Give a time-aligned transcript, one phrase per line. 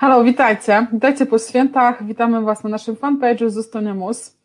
[0.00, 0.86] Halo, witajcie.
[0.92, 2.06] Witajcie po świętach.
[2.06, 4.36] Witamy Was na naszym fanpage'u Zostaniamus.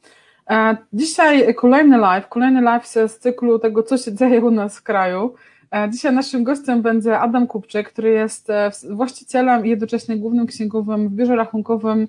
[0.49, 4.83] E, dzisiaj kolejny live, kolejny live z cyklu tego, co się dzieje u nas w
[4.83, 5.35] kraju.
[5.71, 11.09] E, dzisiaj naszym gościem będzie Adam Kupczyk, który jest e, właścicielem i jednocześnie głównym księgowym
[11.09, 12.07] w biurze rachunkowym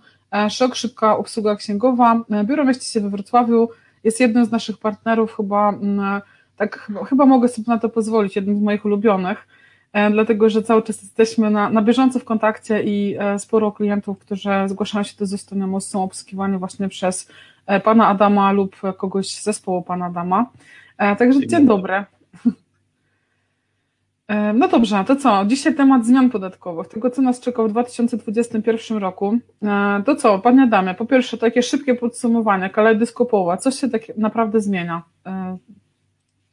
[0.49, 2.21] Szok Szybka Obsługa Księgowa.
[2.45, 3.69] Biuro mieści się we Wrocławiu,
[4.05, 5.73] jest jednym z naszych partnerów, chyba
[6.57, 9.47] tak, chyba mogę sobie na to pozwolić, jednym z moich ulubionych.
[9.95, 14.19] E, dlatego że cały czas jesteśmy na, na bieżąco w kontakcie i e, sporo klientów,
[14.19, 17.31] którzy zgłaszają się do Zostaniamu są obsługiwani właśnie przez
[17.67, 20.51] e, pana Adama lub kogoś z zespołu pana Adama.
[20.97, 22.05] Także dzień, dzień dobry.
[24.55, 25.45] No dobrze, to co?
[25.45, 29.39] Dzisiaj temat zmian podatkowych, tego co nas czeka w 2021 roku.
[30.05, 35.03] To co, panie Adamie, po pierwsze takie szybkie podsumowanie, kalejdoskopowe, co się tak naprawdę zmienia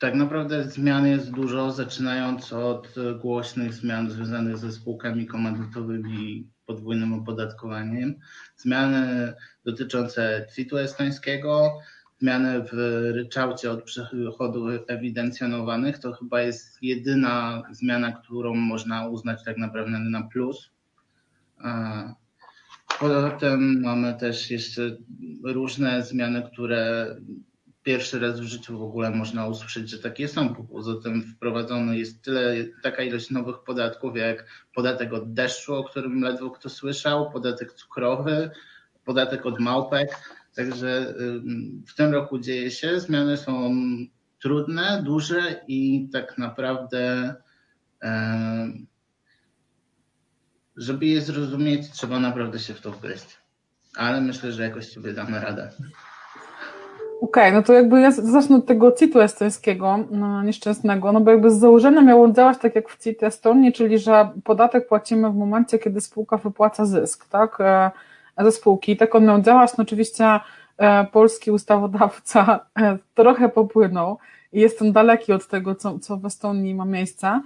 [0.01, 8.15] tak naprawdę zmian jest dużo, zaczynając od głośnych zmian związanych ze spółkami komandytowymi podwójnym opodatkowaniem,
[8.57, 9.33] zmiany
[9.65, 11.79] dotyczące CIT-u estońskiego,
[12.19, 12.73] zmiany w
[13.13, 15.99] ryczałcie od przychodów ewidencjonowanych.
[15.99, 20.69] To chyba jest jedyna zmiana, którą można uznać tak naprawdę na plus.
[22.99, 24.81] Poza tym mamy też jeszcze
[25.43, 27.15] różne zmiany, które
[27.83, 30.55] pierwszy raz w życiu w ogóle można usłyszeć, że takie są.
[30.55, 31.35] Poza tym
[31.91, 37.31] jest tyle, taka ilość nowych podatków, jak podatek od deszczu, o którym ledwo kto słyszał,
[37.31, 38.49] podatek cukrowy,
[39.05, 40.09] podatek od małpek.
[40.55, 41.13] Także
[41.87, 43.75] w tym roku dzieje się, zmiany są
[44.39, 47.35] trudne, duże i tak naprawdę,
[50.75, 53.37] żeby je zrozumieć, trzeba naprawdę się w to wgryźć.
[53.95, 55.71] Ale myślę, że jakoś sobie damy radę.
[57.21, 61.31] Okej, okay, no to jakby ja zacznę od tego CIT-u estońskiego no, nieszczęsnego, no bo
[61.31, 65.35] jakby z założenia miało działać tak jak w CIT Estonii, czyli że podatek płacimy w
[65.35, 67.91] momencie, kiedy spółka wypłaca zysk, tak, e,
[68.37, 68.97] ze spółki.
[68.97, 70.39] Tak on miał działać, no oczywiście
[70.77, 74.17] e, polski ustawodawca e, trochę popłynął
[74.53, 77.41] i jest on daleki od tego, co, co w Estonii ma miejsce.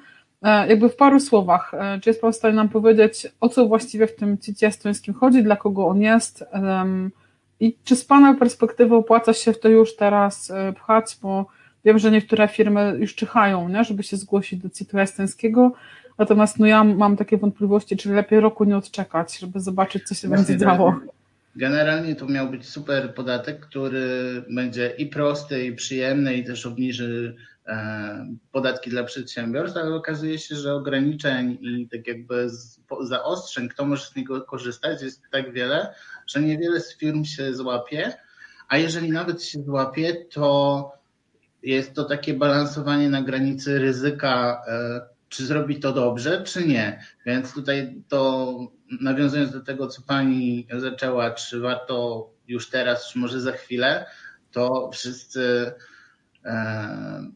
[0.68, 4.16] Jakby w paru słowach, czy jest Pan w stanie nam powiedzieć, o co właściwie w
[4.16, 6.46] tym CIT estońskim chodzi, dla kogo on jest,
[7.66, 11.46] i czy z Pana perspektywy opłaca się w to już teraz e, pchać, bo
[11.86, 15.72] wiem, że niektóre firmy już czyhają, nie, żeby się zgłosić do CIT-u estońskiego,
[16.18, 20.28] natomiast no ja mam takie wątpliwości, czy lepiej roku nie odczekać, żeby zobaczyć, co się
[20.28, 20.96] Właśnie będzie działo.
[21.56, 24.08] Generalnie to miał być super podatek, który
[24.50, 27.36] będzie i prosty, i przyjemny, i też obniży
[28.52, 32.50] podatki dla przedsiębiorstw, ale okazuje się, że ograniczeń i tak jakby
[33.02, 35.94] zaostrzeń, kto może z niego korzystać, jest tak wiele,
[36.28, 38.14] że niewiele z firm się złapie,
[38.68, 40.92] a jeżeli nawet się złapie, to
[41.64, 47.04] jest to takie balansowanie na granicy ryzyka, e, czy zrobi to dobrze, czy nie.
[47.26, 48.58] Więc tutaj to
[49.02, 54.06] nawiązując do tego, co pani zaczęła, czy warto już teraz, czy może za chwilę,
[54.52, 55.72] to wszyscy
[56.46, 57.32] e,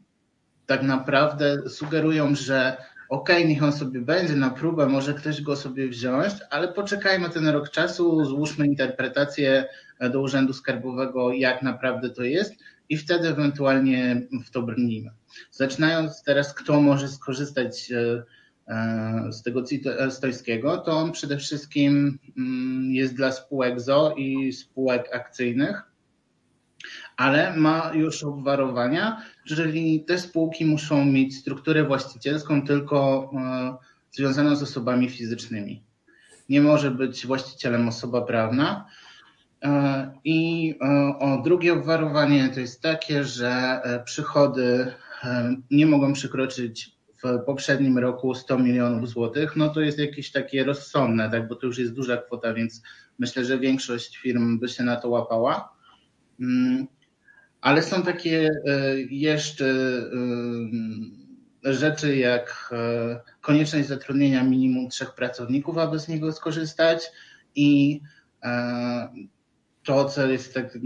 [0.69, 2.77] tak naprawdę sugerują, że
[3.09, 7.29] okej, okay, niech on sobie będzie na próbę, może ktoś go sobie wziąć, ale poczekajmy
[7.29, 9.65] ten rok czasu, złóżmy interpretację
[10.11, 12.53] do Urzędu Skarbowego, jak naprawdę to jest
[12.89, 15.11] i wtedy ewentualnie w to brnijmy.
[15.51, 18.23] Zaczynając teraz, kto może skorzystać e,
[18.67, 24.53] e, z tego CIT estońskiego, to on przede wszystkim mm, jest dla spółek ZO i
[24.53, 25.88] spółek akcyjnych
[27.19, 33.75] ale ma już obwarowania, czyli te spółki muszą mieć strukturę właścicielską tylko e,
[34.11, 35.83] związaną z osobami fizycznymi.
[36.49, 38.85] Nie może być właścicielem osoba prawna.
[39.63, 44.93] E, I e, o drugie obwarowanie to jest takie, że przychody
[45.71, 46.91] nie mogą przekroczyć
[47.23, 51.67] w poprzednim roku 100 milionów złotych, no to jest jakieś takie rozsądne, tak, bo to
[51.67, 52.81] już jest duża kwota, więc
[53.19, 55.69] myślę, że większość firm by się na to łapała.
[57.61, 59.65] Ale są takie e, jeszcze
[61.65, 67.11] e, rzeczy jak e, konieczność zatrudnienia minimum trzech pracowników, aby z niego skorzystać
[67.55, 68.01] i
[69.83, 70.77] to, co jest tak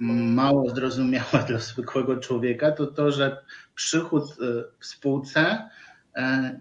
[0.00, 3.44] mało zrozumiałe dla zwykłego człowieka, to to, że
[3.74, 4.24] przychód
[4.78, 5.68] w spółce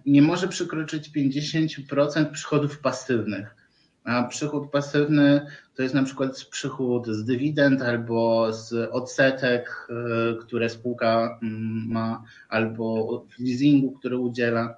[0.05, 3.58] nie może przekroczyć 50% przychodów pasywnych.
[4.09, 5.45] A przychód pasywny
[5.75, 12.23] to jest na przykład przychód z dywidend albo z odsetek, e, które spółka mm, ma,
[12.49, 14.77] albo leasingu, który udziela.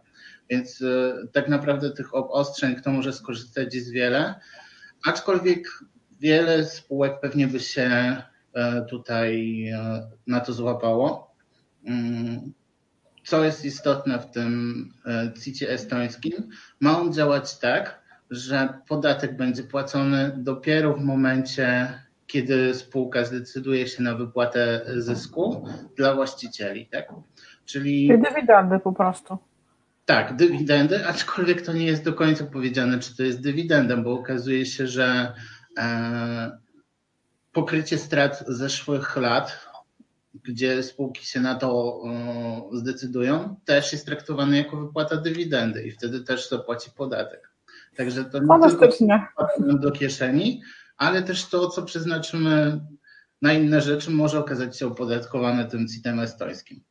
[0.50, 4.36] Więc e, tak naprawdę tych obostrzeń, kto może skorzystać, jest wiele.
[5.06, 5.68] Aczkolwiek
[6.19, 8.18] wiele spółek pewnie by się
[8.54, 9.66] e, tutaj
[10.27, 11.36] na to złapało.
[11.86, 12.54] Mm,
[13.24, 14.86] co jest istotne w tym
[15.44, 16.34] CIT estońskim?
[16.80, 18.00] Ma on działać tak,
[18.31, 21.94] że podatek będzie płacony dopiero w momencie,
[22.28, 25.68] kiedy spółka zdecyduje się na wypłatę zysku
[25.98, 27.13] dla właścicieli, tak?
[27.66, 29.38] Czyli dywidendy po prostu.
[30.06, 34.66] Tak, dywidendy, aczkolwiek to nie jest do końca powiedziane, czy to jest dywidendem, bo okazuje
[34.66, 35.34] się, że
[35.77, 36.57] e,
[37.51, 39.68] pokrycie strat zeszłych lat,
[40.44, 42.01] gdzie spółki się na to
[42.74, 47.50] e, zdecydują, też jest traktowane jako wypłata dywidendy i wtedy też zapłaci podatek.
[47.96, 50.62] Także to nie tylko do kieszeni,
[50.98, 52.82] ale też to, co przeznaczymy
[53.42, 56.82] na inne rzeczy, może okazać się opodatkowane tym CIT-em estońskim.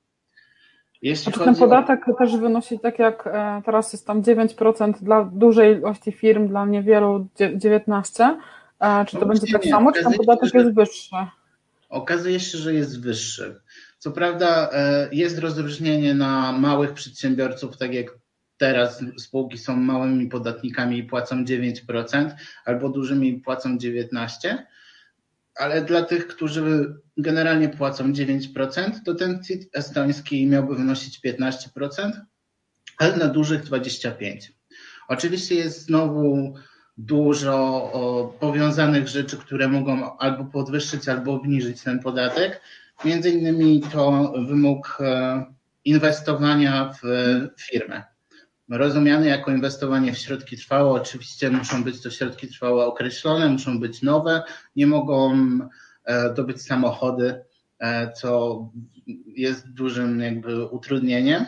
[1.02, 2.14] Jeśli ten podatek o...
[2.14, 7.28] też wynosi tak jak e, teraz jest tam 9% dla dużej ilości firm, dla niewielu
[7.38, 8.36] 19%.
[8.80, 11.16] E, czy to no będzie tak nie, samo, czy ten podatek się, jest wyższy?
[11.88, 13.60] Okazuje się, że jest wyższy.
[13.98, 18.19] Co prawda e, jest rozróżnienie na małych przedsiębiorców, tak jak
[18.60, 22.30] teraz spółki są małymi podatnikami i płacą 9%,
[22.64, 24.56] albo dużymi płacą 19%,
[25.56, 32.12] ale dla tych, którzy generalnie płacą 9%, to ten CIT estoński miałby wynosić 15%,
[32.98, 34.12] ale na dużych 25%.
[35.08, 36.54] Oczywiście jest znowu
[36.98, 42.60] dużo powiązanych rzeczy, które mogą albo podwyższyć, albo obniżyć ten podatek.
[43.04, 45.44] Między innymi to wymóg e,
[45.84, 47.06] inwestowania w
[47.60, 48.09] firmę
[48.70, 50.90] rozumiane jako inwestowanie w środki trwałe.
[50.90, 54.42] Oczywiście muszą być to środki trwałe określone, muszą być nowe,
[54.76, 55.34] nie mogą
[56.04, 57.44] e, to być samochody,
[57.78, 58.58] e, co
[59.26, 61.46] jest dużym jakby utrudnieniem.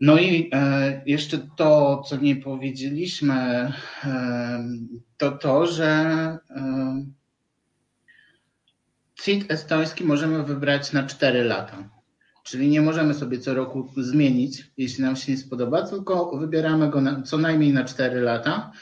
[0.00, 3.72] No i e, jeszcze to, co nie powiedzieliśmy,
[5.16, 6.38] to to, że
[9.22, 11.99] CIT estoński możemy wybrać na 4 lata.
[12.44, 17.00] Czyli nie możemy sobie co roku zmienić, jeśli nam się nie spodoba, tylko wybieramy go
[17.00, 18.72] na, co najmniej na 4 lata.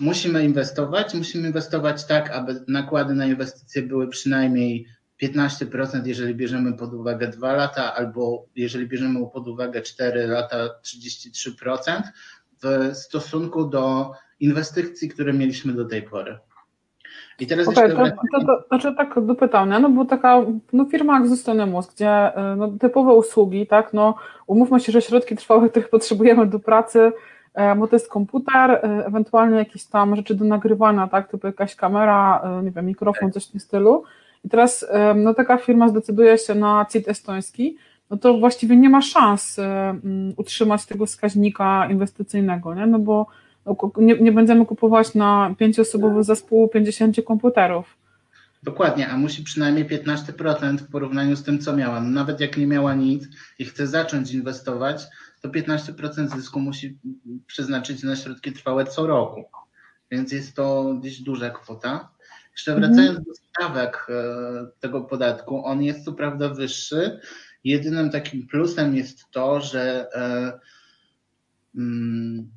[0.00, 4.86] Musimy inwestować, musimy inwestować tak, aby nakłady na inwestycje były przynajmniej
[5.22, 12.02] 15%, jeżeli bierzemy pod uwagę 2 lata, albo jeżeli bierzemy pod uwagę 4 lata 33%
[12.62, 16.38] w stosunku do inwestycji, które mieliśmy do tej pory.
[17.40, 18.10] I teraz okay, jeszcze...
[18.10, 20.40] To, to, to, znaczy tak do pytania, no bo taka
[20.72, 24.14] no firma jak Zustonemus, gdzie e, no, typowe usługi, tak, no
[24.46, 27.12] umówmy się, że środki trwałe, których potrzebujemy do pracy,
[27.54, 31.76] e, bo to jest komputer, e, ewentualnie jakieś tam rzeczy do nagrywania, tak, typu jakaś
[31.76, 34.04] kamera, nie wiem, mikrofon, coś w tym stylu.
[34.44, 37.76] I teraz no taka firma zdecyduje się na CIT estoński,
[38.10, 39.60] no to właściwie nie ma szans
[40.36, 42.86] utrzymać tego wskaźnika inwestycyjnego, nie?
[42.86, 43.26] no bo
[43.96, 47.96] nie, nie będziemy kupować na pięcioosobowy zespół 50 komputerów.
[48.62, 52.00] Dokładnie, a musi przynajmniej 15% w porównaniu z tym, co miała.
[52.00, 53.28] Nawet jak nie miała nic
[53.58, 55.02] i chce zacząć inwestować,
[55.40, 56.98] to 15% zysku musi
[57.46, 59.44] przeznaczyć na środki trwałe co roku.
[60.10, 62.08] Więc jest to gdzieś duża kwota.
[62.52, 62.92] Jeszcze mhm.
[62.92, 67.20] wracając do stawek e, tego podatku, on jest co prawda wyższy.
[67.64, 70.52] Jedynym takim plusem jest to, że e,
[71.76, 72.50] mm,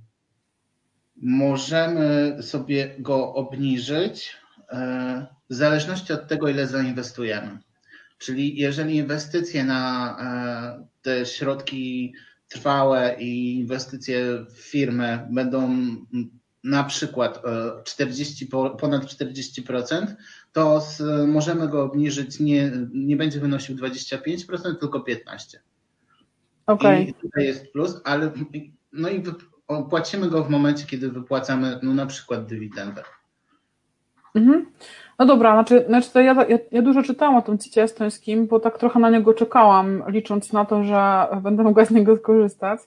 [1.21, 4.35] możemy sobie go obniżyć
[4.69, 7.57] e, w zależności od tego, ile zainwestujemy.
[8.18, 12.13] Czyli jeżeli inwestycje na e, te środki
[12.47, 15.75] trwałe i inwestycje w firmę będą
[16.63, 17.42] na przykład
[17.83, 20.15] 40, e, ponad 40%,
[20.53, 20.87] to
[21.27, 25.57] możemy go obniżyć, nie, nie będzie wynosił 25%, tylko 15%.
[26.65, 27.03] Okay.
[27.03, 28.31] I tutaj jest plus, ale
[28.94, 29.23] no i
[29.90, 33.04] płacimy go w momencie, kiedy wypłacamy no, na przykład dywidendę.
[34.36, 34.66] Mhm.
[35.19, 38.59] No dobra, znaczy, znaczy to ja, ja, ja, dużo czytałam o tym CIT estońskim, bo
[38.59, 42.80] tak trochę na niego czekałam, licząc na to, że będę mogła z niego skorzystać,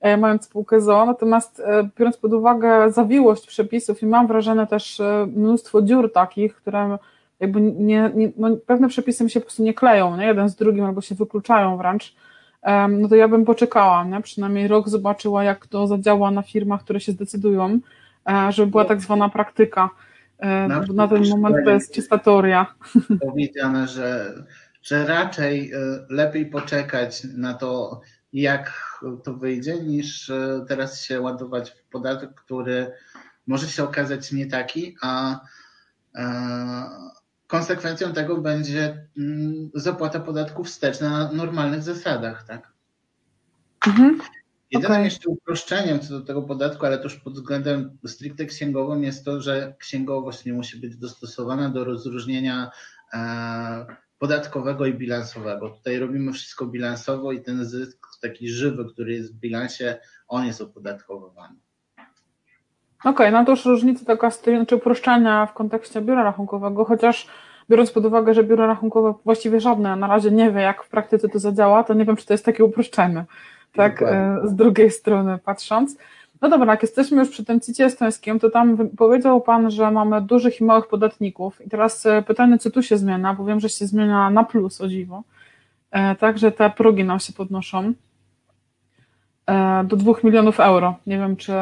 [0.00, 1.06] e, mając spółkę ZO.
[1.06, 6.56] Natomiast e, biorąc pod uwagę zawiłość przepisów i mam wrażenie też e, mnóstwo dziur takich,
[6.56, 6.98] które
[7.40, 10.26] jakby nie, nie no, pewne przepisy mi się po prostu nie kleją, nie?
[10.26, 12.14] jeden z drugim albo się wykluczają wręcz,
[12.88, 14.22] no to ja bym poczekała, nie?
[14.22, 17.78] przynajmniej rok zobaczyła, jak to zadziała na firmach, które się zdecydują,
[18.28, 19.90] e, żeby była tak zwana praktyka.
[20.38, 22.74] E, na, na ten moment to jest czysta teoria.
[23.26, 24.34] Powiedziane, że,
[24.82, 28.00] że raczej e, lepiej poczekać na to,
[28.32, 28.72] jak
[29.24, 30.32] to wyjdzie, niż
[30.68, 32.92] teraz się ładować w podatek, który
[33.46, 35.40] może się okazać nie taki, a
[37.46, 42.72] konsekwencją tego będzie mm, zapłata podatku wstecz na normalnych zasadach, tak?
[43.86, 44.20] Mhm.
[44.70, 45.04] Jedynym okay.
[45.04, 49.74] jeszcze uproszczeniem co do tego podatku, ale też pod względem stricte księgowym jest to, że
[49.78, 52.70] księgowość nie musi być dostosowana do rozróżnienia
[53.12, 53.86] e,
[54.18, 55.70] podatkowego i bilansowego.
[55.70, 59.98] Tutaj robimy wszystko bilansowo i ten zysk taki żywy, który jest w bilansie,
[60.28, 61.56] on jest opodatkowywany.
[63.10, 67.26] Okay, no to już różnica taka, znaczy uproszczenia w kontekście biura rachunkowego, chociaż
[67.70, 71.28] biorąc pod uwagę, że biuro rachunkowe właściwie żadne na razie nie wie, jak w praktyce
[71.28, 73.24] to zadziała, to nie wiem, czy to jest takie uproszczenie,
[73.72, 74.48] tak, Dokładnie.
[74.48, 75.96] z drugiej strony patrząc.
[76.40, 80.20] No dobra, jak jesteśmy już przy tym CIT estońskim, to tam powiedział Pan, że mamy
[80.20, 83.68] dużych i małych podatników i teraz e, pytanie, co tu się zmienia, bo wiem, że
[83.68, 85.22] się zmienia na plus, o dziwo,
[85.90, 87.92] e, także te progi nam się podnoszą
[89.46, 90.94] e, do 2 milionów euro.
[91.06, 91.52] Nie wiem, czy...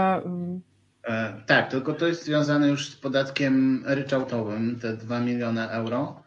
[1.04, 6.22] Mm, tak, tylko to jest związane już z podatkiem ryczałtowym, te 2 miliony euro,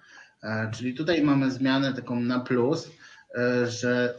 [0.74, 2.92] czyli tutaj mamy zmianę taką na plus,
[3.68, 4.16] że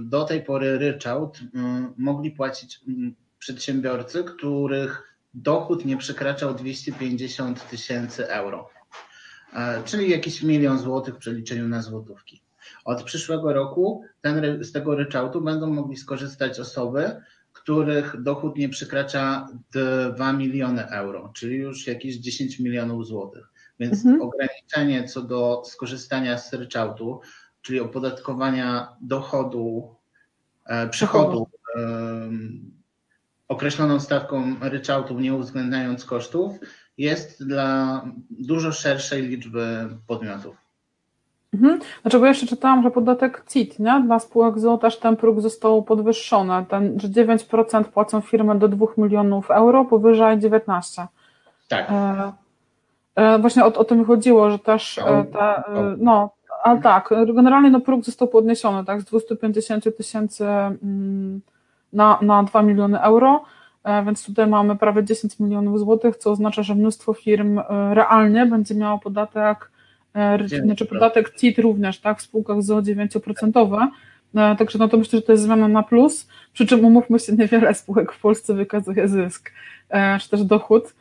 [0.00, 1.38] do tej pory ryczałt
[1.96, 2.80] mogli płacić
[3.38, 8.70] przedsiębiorcy, których dochód nie przekraczał 250 tysięcy euro,
[9.52, 12.42] e, czyli jakiś milion złotych w przeliczeniu na złotówki.
[12.84, 17.20] Od przyszłego roku ten, z tego ryczałtu będą mogli skorzystać osoby,
[17.68, 19.48] których dochód nie przekracza
[20.14, 23.52] 2 miliony euro, czyli już jakieś 10 milionów złotych.
[23.80, 24.22] Więc mhm.
[24.22, 27.20] ograniczenie co do skorzystania z ryczałtu,
[27.62, 29.94] czyli opodatkowania dochodu,
[30.66, 31.46] e, przychodu
[33.48, 36.58] określoną stawką ryczałtu, nie uwzględniając kosztów,
[36.98, 40.67] jest dla dużo szerszej liczby podmiotów.
[41.54, 41.80] Mhm.
[42.02, 44.02] Znaczy, bo jeszcze czytałam, że podatek CIT nie?
[44.06, 48.86] dla spółek ZO też ten próg został podwyższony, ten, że 9% płacą firmy do 2
[48.96, 51.06] milionów euro, powyżej 19%.
[51.68, 51.90] Tak.
[51.90, 52.32] E,
[53.14, 56.30] e, właśnie o, o to mi chodziło, że też e, te, e, no,
[56.62, 61.40] ale tak, generalnie no, próg został podniesiony, tak, z 250 tysięcy mm,
[61.92, 63.44] na, na 2 miliony euro,
[63.84, 67.64] e, więc tutaj mamy prawie 10 milionów złotych, co oznacza, że mnóstwo firm e,
[67.94, 69.70] realnie będzie miało podatek,
[70.64, 73.88] znaczy podatek CIT również, tak, w spółkach ZO 9%.
[74.58, 77.74] Także no to myślę, że to jest zmiana na plus, przy czym umówmy się, niewiele
[77.74, 79.52] spółek w Polsce wykazuje zysk,
[80.20, 80.94] czy też dochód,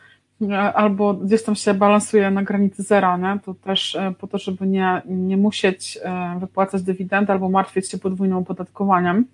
[0.73, 3.39] albo gdzieś tam się balansuje na granicy zera, nie?
[3.45, 5.99] to też po to, żeby nie, nie musieć
[6.39, 9.25] wypłacać dywidend albo martwić się podwójnym opodatkowaniem.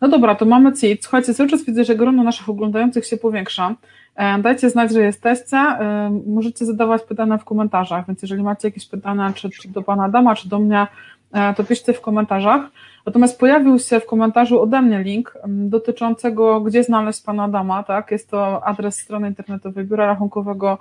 [0.00, 1.02] No dobra, to mamy CIT.
[1.02, 3.74] Słuchajcie, cały czas widzę, że grono naszych oglądających się powiększa.
[4.16, 5.56] E, dajcie znać, że jesteście.
[5.56, 10.08] E, możecie zadawać pytania w komentarzach, więc jeżeli macie jakieś pytania, czy, czy do Pana
[10.08, 10.86] Dama, czy do mnie,
[11.32, 12.62] e, to piszcie w komentarzach.
[13.06, 18.10] Natomiast pojawił się w komentarzu ode mnie link dotyczącego, gdzie znaleźć Pana Dama, tak?
[18.10, 20.78] Jest to adres strony internetowej Biura Rachunkowego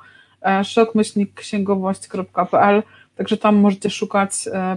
[0.64, 2.84] szokmyślnikksięgowość.pl
[3.16, 4.32] Także tam możecie szukać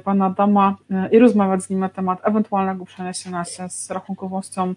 [0.04, 0.76] pana Dama
[1.12, 4.74] i rozmawiać z nim na temat ewentualnego przeniesienia się z rachunkowością.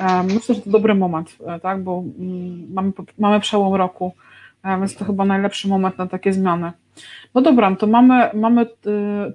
[0.00, 4.12] E, myślę, że to dobry moment, tak, bo mm, mamy, mamy przełom roku,
[4.64, 6.72] więc to chyba najlepszy moment na takie zmiany.
[7.34, 8.66] No dobra, to mamy, mamy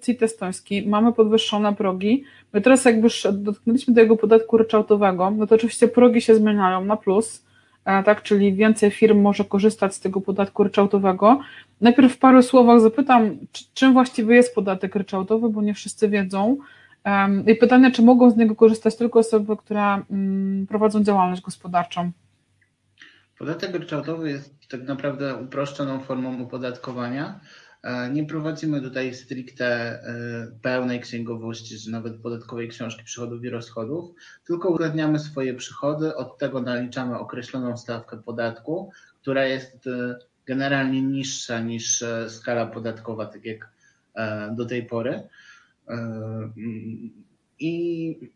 [0.02, 2.24] CIT estoński, mamy podwyższone progi.
[2.54, 6.98] My teraz jakby już dotknęliśmy tego podatku ryczałtowego, no to oczywiście progi się zmieniają na
[6.98, 7.46] plus,
[7.84, 11.40] tak, czyli więcej firm może korzystać z tego podatku ryczałtowego.
[11.82, 13.38] Najpierw w paru słowach zapytam,
[13.74, 16.58] czym właściwie jest podatek ryczałtowy, bo nie wszyscy wiedzą.
[17.48, 19.82] I pytanie, czy mogą z niego korzystać tylko osoby, które
[20.12, 22.12] mm, prowadzą działalność gospodarczą?
[23.40, 27.40] Podatek ryczałtowy jest tak naprawdę uproszczoną formą opodatkowania.
[27.84, 30.04] E, nie prowadzimy tutaj stricte e,
[30.62, 34.12] pełnej księgowości, czy nawet podatkowej książki przychodów i rozchodów,
[34.48, 38.92] tylko uwzględniamy swoje przychody, od tego naliczamy określoną stawkę podatku,
[39.22, 43.74] która jest e, generalnie niższa niż skala podatkowa, tak jak
[44.52, 45.24] do tej pory.
[45.90, 46.50] E,
[47.60, 48.34] I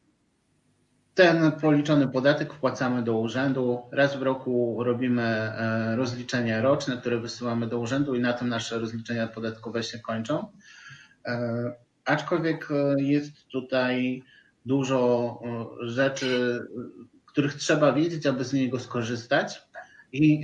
[1.13, 3.82] ten policzony podatek wpłacamy do urzędu.
[3.92, 5.51] Raz w roku robimy
[5.96, 10.48] rozliczenia roczne, które wysyłamy do urzędu i na tym nasze rozliczenia podatkowe się kończą.
[12.06, 14.24] Aczkolwiek jest tutaj
[14.66, 15.39] dużo
[15.82, 16.62] rzeczy,
[17.25, 19.62] których trzeba wiedzieć, aby z niego skorzystać.
[20.13, 20.42] I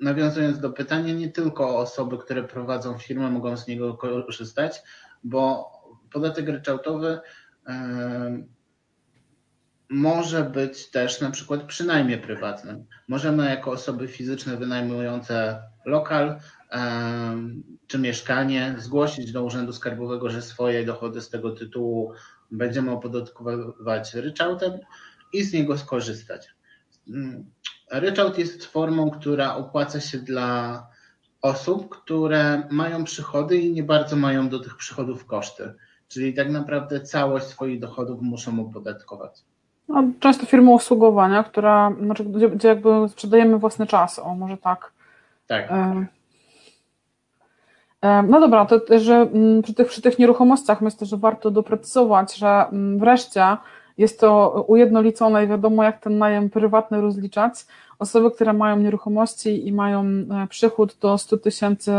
[0.00, 4.82] nawiązując do pytania, nie tylko osoby, które prowadzą firmę mogą z niego korzystać,
[5.24, 5.70] bo
[6.12, 7.20] podatek ryczałtowy
[9.90, 12.86] może być też na przykład przy najmie prywatnym.
[13.08, 16.40] Możemy jako osoby fizyczne wynajmujące lokal
[17.86, 22.12] czy mieszkanie zgłosić do Urzędu Skarbowego, że swoje dochody z tego tytułu
[22.50, 24.72] będziemy opodatkowywać ryczałtem
[25.32, 26.54] i z niego skorzystać.
[27.90, 30.86] Ryczałt jest formą, która opłaca się dla
[31.42, 35.74] osób, które mają przychody i nie bardzo mają do tych przychodów koszty.
[36.10, 39.32] Czyli tak naprawdę całość swoich dochodów muszą opodatkować.
[39.88, 44.92] No, często firma usługowania, która, znaczy, gdzie, gdzie jakby sprzedajemy własny czas, o może tak.
[45.46, 45.70] Tak.
[48.28, 52.48] No dobra, to że mm, przy tych, przy tych nieruchomościach myślę, że warto doprecyzować, że
[52.48, 53.56] mm, wreszcie
[53.98, 57.54] jest to ujednolicone i wiadomo, jak ten najem prywatny rozliczać.
[57.98, 60.04] Osoby, które mają nieruchomości i mają
[60.48, 61.92] przychód do 100 tysięcy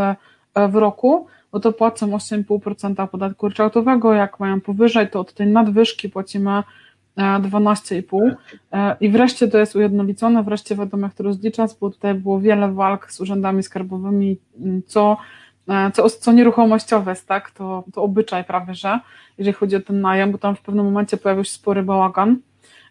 [0.69, 6.09] w roku, no to płacą 8,5% podatku ryczałtowego, jak mają powyżej, to od tej nadwyżki
[6.09, 6.63] płacimy
[7.17, 8.35] 12,5
[8.71, 12.71] e, i wreszcie to jest ujednolicone, wreszcie wiadomo jak to rozliczać, bo tutaj było wiele
[12.71, 14.37] walk z urzędami skarbowymi,
[14.85, 15.17] co,
[15.67, 18.99] e, co, co nieruchomościowe jest, tak, to, to obyczaj prawie, że
[19.37, 22.37] jeżeli chodzi o ten najem, bo tam w pewnym momencie pojawił się spory bałagan,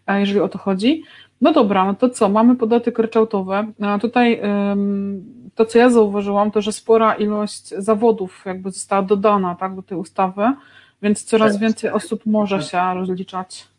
[0.07, 1.03] e, jeżeli o to chodzi.
[1.41, 3.53] No dobra, no to co, mamy podatek ryczałtowy,
[4.01, 4.41] tutaj
[5.55, 9.97] to, co ja zauważyłam, to, że spora ilość zawodów jakby została dodana, tak, do tej
[9.97, 10.53] ustawy,
[11.01, 11.61] więc coraz tak.
[11.61, 13.71] więcej osób może się rozliczać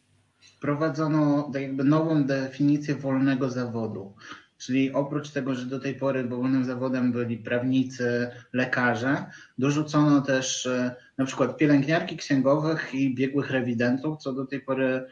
[0.63, 4.15] wprowadzono tak jakby nową definicję wolnego zawodu.
[4.59, 9.25] Czyli oprócz tego, że do tej pory wolnym zawodem byli prawnicy, lekarze,
[9.59, 15.05] dorzucono też e, na przykład pielęgniarki księgowych i biegłych rewidentów, co do tej pory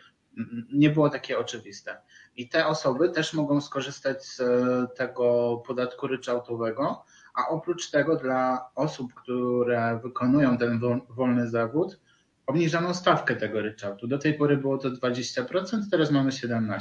[0.73, 1.97] nie było takie oczywiste.
[2.37, 8.71] I te osoby też mogą skorzystać z e, tego podatku ryczałtowego, a oprócz tego dla
[8.75, 12.01] osób, które wykonują ten wolny zawód,
[12.47, 14.07] obniżoną stawkę tego ryczałtu.
[14.07, 15.45] Do tej pory było to 20%,
[15.91, 16.79] teraz mamy 17%.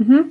[0.00, 0.30] Mhm.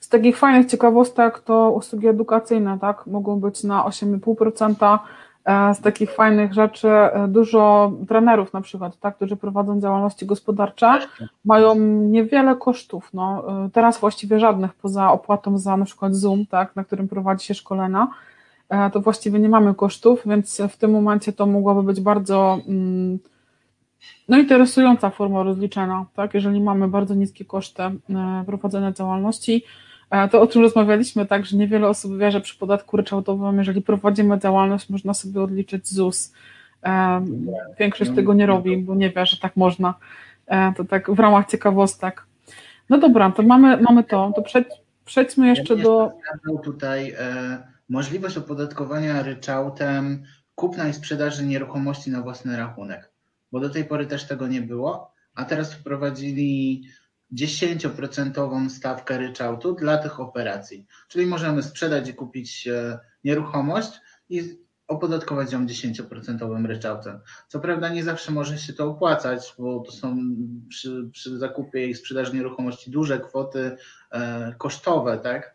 [0.00, 4.98] Z takich fajnych ciekawostek to usługi edukacyjne, tak, mogą być na 8,5%.
[5.44, 10.98] E, z takich fajnych rzeczy e, dużo trenerów na przykład, tak, którzy prowadzą działalności gospodarcze,
[11.44, 13.10] mają niewiele kosztów.
[13.14, 17.46] No, e, teraz właściwie żadnych poza opłatą za na przykład Zoom, tak, na którym prowadzi
[17.46, 18.08] się szkolenia
[18.92, 23.18] to właściwie nie mamy kosztów, więc w tym momencie to mogłaby być bardzo mm,
[24.28, 26.34] no, interesująca forma rozliczenia, tak?
[26.34, 27.82] Jeżeli mamy bardzo niskie koszty
[28.46, 29.64] prowadzenia działalności,
[30.30, 34.38] to o czym rozmawialiśmy, tak, że niewiele osób wie, że przy podatku ryczałtowym, jeżeli prowadzimy
[34.38, 36.32] działalność, można sobie odliczyć ZUS.
[37.78, 39.94] Większość tego nie robi, bo nie wie, że tak można.
[40.76, 42.26] To tak w ramach ciekawostek.
[42.88, 44.32] No dobra, to mamy, mamy to.
[44.36, 44.42] To
[45.04, 46.12] przejdźmy jeszcze do.
[46.64, 47.14] Tutaj
[47.88, 50.22] możliwość opodatkowania ryczałtem
[50.54, 53.10] kupna i sprzedaży nieruchomości na własny rachunek,
[53.52, 56.82] bo do tej pory też tego nie było, a teraz wprowadzili
[57.34, 60.86] 10% stawkę ryczałtu dla tych operacji.
[61.08, 63.90] Czyli możemy sprzedać i kupić e, nieruchomość
[64.28, 67.20] i opodatkować ją 10% ryczałtem.
[67.48, 70.18] Co prawda nie zawsze może się to opłacać, bo to są
[70.68, 73.76] przy, przy zakupie i sprzedaży nieruchomości duże kwoty
[74.12, 75.54] e, kosztowe, tak?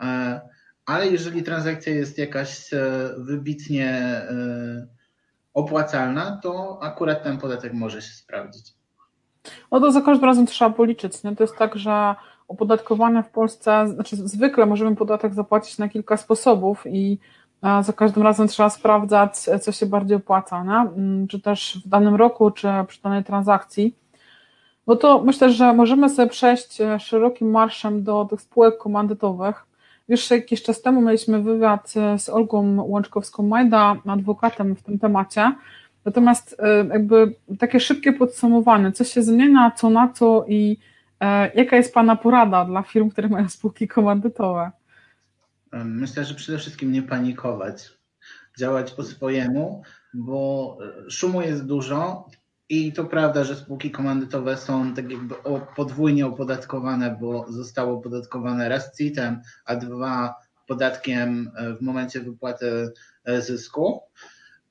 [0.00, 0.40] E,
[0.86, 4.86] ale jeżeli transakcja jest jakaś e, wybitnie e,
[5.54, 8.79] opłacalna, to akurat ten podatek może się sprawdzić.
[9.72, 11.22] No to za każdym razem trzeba policzyć.
[11.22, 11.36] Nie?
[11.36, 12.14] To jest tak, że
[12.48, 17.18] opodatkowanie w Polsce, znaczy zwykle możemy podatek zapłacić na kilka sposobów i
[17.62, 20.90] e, za każdym razem trzeba sprawdzać, co się bardziej opłaca, nie?
[20.96, 23.96] Mm, czy też w danym roku, czy przy danej transakcji.
[24.86, 29.66] Bo to myślę, że możemy sobie przejść szerokim marszem do tych spółek komandytowych.
[30.08, 35.52] Już jakiś czas temu mieliśmy wywiad e, z Olgą Łączkowską-Majda, adwokatem w tym temacie.
[36.04, 40.78] Natomiast e, jakby takie szybkie podsumowanie, co się zmienia, co na co i
[41.20, 44.70] e, jaka jest Pana porada dla firm, które mają spółki komandytowe?
[45.72, 47.90] Myślę, że przede wszystkim nie panikować,
[48.58, 49.82] działać po swojemu,
[50.14, 52.26] bo szumu jest dużo,
[52.70, 55.34] i to prawda, że spółki komandytowe są tak jakby
[55.76, 60.34] podwójnie opodatkowane, bo zostało opodatkowane raz CIT-em, a dwa
[60.66, 62.92] podatkiem e, w momencie wypłaty
[63.24, 64.00] e, zysku,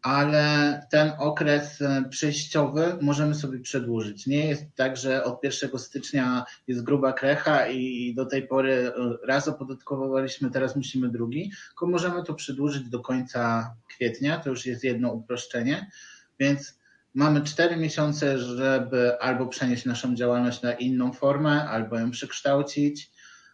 [0.01, 4.27] ale ten okres e, przejściowy możemy sobie przedłużyć.
[4.27, 8.91] Nie jest tak, że od 1 stycznia jest gruba krecha i do tej pory
[9.27, 14.83] raz opodatkowaliśmy, teraz musimy drugi, tylko możemy to przedłużyć do końca kwietnia, to już jest
[14.83, 15.89] jedno uproszczenie,
[16.39, 16.79] więc
[17.13, 23.11] Mamy cztery miesiące, żeby albo przenieść naszą działalność na inną formę, albo ją przekształcić,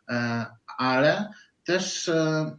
[0.10, 0.46] e,
[0.78, 1.30] ale
[1.66, 2.52] też e,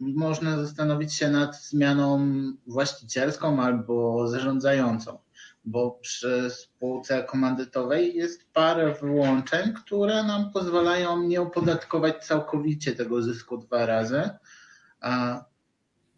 [0.00, 2.32] można zastanowić się nad zmianą
[2.66, 5.18] właścicielską albo zarządzającą,
[5.64, 13.58] bo przy spółce komandytowej jest parę wyłączeń, które nam pozwalają nie opodatkować całkowicie tego zysku
[13.58, 14.30] dwa razy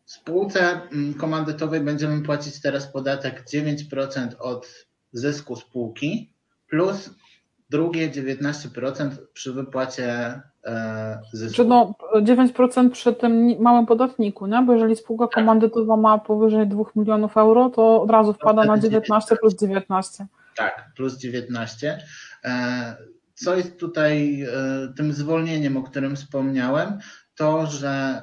[0.06, 6.32] spółce mm, komandytowej będziemy płacić teraz podatek 9% od zysku spółki
[6.68, 7.10] plus
[7.74, 11.56] drugie 19% przy wypłacie e, zysku.
[11.56, 14.62] Czy no 9% przy tym małym podatniku, nie?
[14.62, 15.34] bo jeżeli spółka tak.
[15.34, 20.26] komandytowa ma powyżej 2 milionów euro, to od razu wpada na 19 plus 19.
[20.56, 21.98] Tak, plus 19.
[22.44, 22.96] E,
[23.34, 24.48] co jest tutaj e,
[24.96, 26.98] tym zwolnieniem, o którym wspomniałem,
[27.36, 28.22] to, że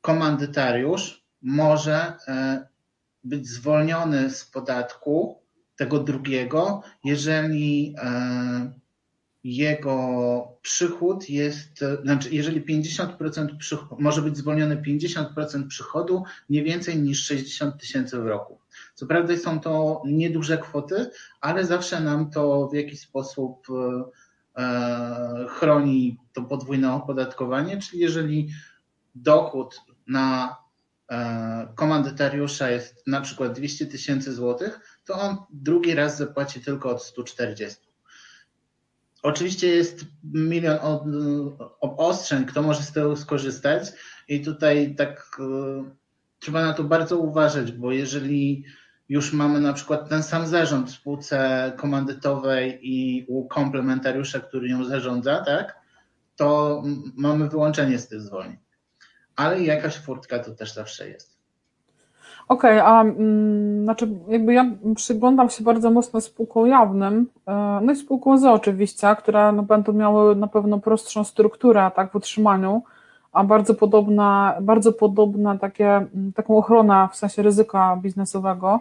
[0.00, 2.12] komandytariusz może
[3.24, 5.45] być zwolniony z podatku
[5.76, 7.94] tego drugiego, jeżeli
[9.46, 17.24] jego przychód jest, znaczy jeżeli 50% przychod, może być zwolnione 50% przychodu, nie więcej niż
[17.24, 18.58] 60 tysięcy w roku.
[18.94, 21.10] Co prawda są to nieduże kwoty,
[21.40, 23.66] ale zawsze nam to w jakiś sposób
[24.56, 28.48] e, chroni to podwójne opodatkowanie, czyli jeżeli
[29.14, 30.65] dochód na e,
[31.74, 37.86] komandytariusza jest na przykład 200 tysięcy złotych, to on drugi raz zapłaci tylko od 140.
[39.22, 40.98] Oczywiście jest milion
[41.80, 43.92] obostrzeń, kto może z tego skorzystać
[44.28, 45.90] i tutaj tak e,
[46.38, 48.64] trzeba na to bardzo uważać, bo jeżeli
[49.08, 54.84] już mamy na przykład ten sam zarząd w spółce komandytowej i u komplementariusza, który ją
[54.84, 55.76] zarządza, tak,
[56.36, 56.82] to
[57.16, 58.65] mamy wyłączenie z tych zwolnień.
[59.36, 61.36] Ale jakaś furtka to też zawsze jest.
[62.48, 64.64] Okej, okay, a mm, znaczy jakby ja
[64.96, 69.92] przyglądam się bardzo mocno spółkom jawnym, e, no i spółką ZO oczywiście, które no, będą
[69.92, 72.82] miały na pewno prostszą strukturę tak, w utrzymaniu,
[73.32, 78.80] a bardzo podobna, bardzo podobna takie, mm, taką ochronę w sensie ryzyka biznesowego.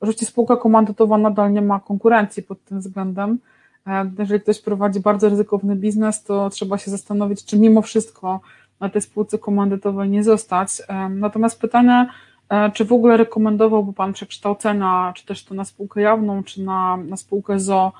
[0.00, 3.38] Oczywiście spółka komandytowa nadal nie ma konkurencji pod tym względem.
[3.86, 8.40] E, jeżeli ktoś prowadzi bardzo ryzykowny biznes, to trzeba się zastanowić, czy mimo wszystko
[8.80, 10.82] na tej spółce komandytowej nie zostać.
[11.10, 12.08] Natomiast pytanie,
[12.48, 16.96] e, czy w ogóle rekomendowałby Pan przekształcenia, czy też to na spółkę jawną, czy na,
[16.96, 17.92] na spółkę ZO?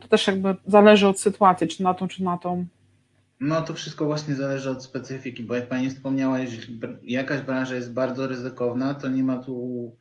[0.00, 2.66] To też jakby zależy od sytuacji, czy na tą, czy na tą.
[3.40, 7.92] No to wszystko właśnie zależy od specyfiki, bo jak Pani wspomniała, jeśli jakaś branża jest
[7.92, 9.92] bardzo ryzykowna, to nie ma tu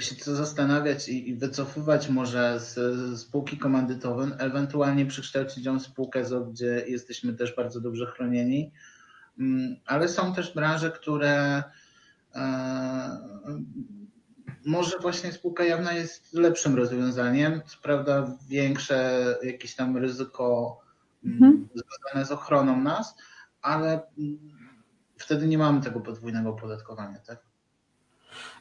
[0.00, 5.82] się co zastanawiać i, i wycofywać może z, z spółki komandytowej, ewentualnie przekształcić ją w
[5.82, 8.72] spółkę, gdzie jesteśmy też bardzo dobrze chronieni.
[9.42, 11.62] Mm, ale są też branże, które
[12.34, 12.42] e,
[14.66, 17.60] może właśnie spółka jawna jest lepszym rozwiązaniem.
[17.66, 20.78] Co prawda większe jakieś tam ryzyko
[21.24, 21.68] mm, mhm.
[21.74, 23.16] związane z ochroną nas,
[23.62, 24.38] ale mm,
[25.16, 27.38] wtedy nie mamy tego podwójnego opodatkowania, tak?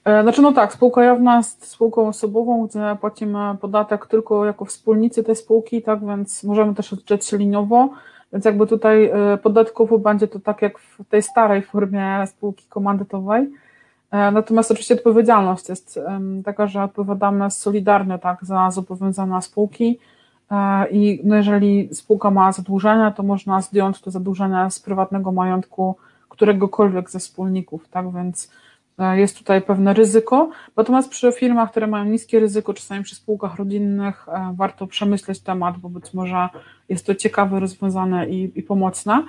[0.06, 5.24] E, znaczy no tak, spółka jawna jest spółką osobową, gdzie płacimy podatek tylko jako wspólnicy
[5.24, 7.90] tej spółki, tak więc możemy też odliczać się liniowo,
[8.34, 13.50] więc jakby tutaj e, podatkowo będzie to tak jak w tej starej formie spółki komandytowej.
[14.12, 16.00] E, natomiast oczywiście odpowiedzialność jest
[16.46, 20.00] taka, że odpowiadamy solidarnie tak za zobowiązania spółki
[20.92, 25.96] i no jeżeli spółka ma zadłużenia, to można zdjąć to zadłużenie z prywatnego majątku
[26.30, 28.71] któregokolwiek ze wspólników, tak więc E,
[29.14, 34.28] jest tutaj pewne ryzyko, natomiast przy firmach, które mają niskie ryzyko, czasami przy spółkach rodzinnych,
[34.30, 36.50] e, warto przemyśleć temat, bo być może
[36.90, 39.24] jest to ciekawe, rozwiązane i, i pomocne.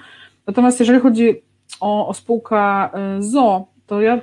[0.46, 1.42] Natomiast jeżeli chodzi
[1.80, 2.88] o, o spółkę e,
[3.22, 4.20] ZO, to ja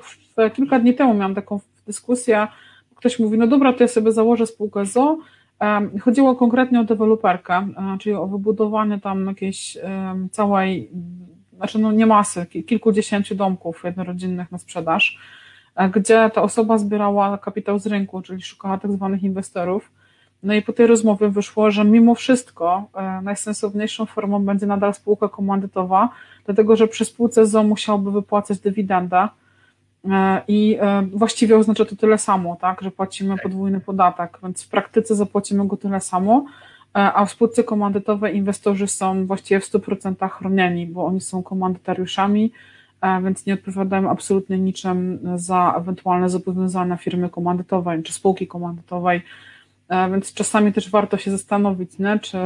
[0.54, 2.48] kilka dni temu miałam taką dyskusję,
[2.96, 5.18] ktoś mówi, no dobra, to ja sobie założę spółkę ZO,
[6.02, 7.68] Chodziło konkretnie o deweloperkę,
[8.00, 9.78] czyli o wybudowanie tam jakiejś
[10.32, 10.92] całej,
[11.60, 15.20] znaczy no nie masy, kilkudziesięciu domków jednorodzinnych na sprzedaż.
[15.76, 19.92] E, gdzie ta osoba zbierała kapitał z rynku, czyli szukała tak zwanych inwestorów.
[20.44, 25.30] No i po tej rozmowie wyszło, że mimo wszystko e, najsensowniejszą formą będzie nadal spółka
[25.30, 26.10] komandytowa,
[26.46, 29.28] dlatego że przy spółce ZO musiałby wypłacać dywidendę
[30.10, 30.78] e, i
[31.12, 33.44] właściwie oznacza to tyle samo, tak, że płacimy tak.
[33.44, 36.46] podwójny podatek, więc w praktyce zapłacimy go tyle samo,
[36.94, 42.52] a w spółce komandytowej inwestorzy są właściwie w 100% chronieni, bo oni są komandytariuszami,
[43.02, 49.22] E, więc nie odpowiadają absolutnie niczym za ewentualne zobowiązania firmy komandytowej czy spółki komandytowej,
[49.90, 52.20] e, więc czasami też warto się zastanowić, nie?
[52.20, 52.38] Czy,